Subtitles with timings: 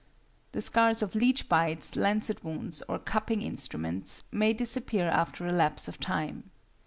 [0.53, 5.87] The scars of leech bites, lancet wounds, or cupping instruments, may disappear after a lapse
[5.87, 6.49] of time.